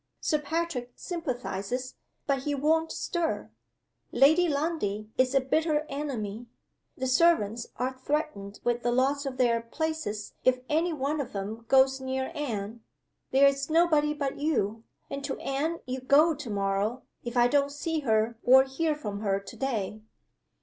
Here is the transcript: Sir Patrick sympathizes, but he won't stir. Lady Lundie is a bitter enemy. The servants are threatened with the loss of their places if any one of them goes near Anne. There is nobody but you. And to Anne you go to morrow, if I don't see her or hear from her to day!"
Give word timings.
Sir 0.19 0.39
Patrick 0.39 0.93
sympathizes, 0.95 1.93
but 2.25 2.39
he 2.39 2.55
won't 2.55 2.91
stir. 2.91 3.51
Lady 4.11 4.47
Lundie 4.47 5.11
is 5.15 5.35
a 5.35 5.39
bitter 5.41 5.85
enemy. 5.89 6.47
The 6.97 7.05
servants 7.05 7.67
are 7.75 7.93
threatened 7.93 8.61
with 8.63 8.81
the 8.81 8.91
loss 8.91 9.27
of 9.27 9.37
their 9.37 9.61
places 9.61 10.33
if 10.43 10.61
any 10.67 10.91
one 10.91 11.21
of 11.21 11.33
them 11.33 11.65
goes 11.67 12.01
near 12.01 12.31
Anne. 12.33 12.81
There 13.29 13.45
is 13.47 13.69
nobody 13.69 14.15
but 14.15 14.39
you. 14.39 14.83
And 15.11 15.23
to 15.23 15.39
Anne 15.39 15.81
you 15.85 15.99
go 16.01 16.33
to 16.33 16.49
morrow, 16.49 17.03
if 17.23 17.37
I 17.37 17.47
don't 17.47 17.69
see 17.71 17.99
her 17.99 18.39
or 18.41 18.63
hear 18.63 18.95
from 18.95 19.19
her 19.19 19.39
to 19.39 19.55
day!" 19.55 20.01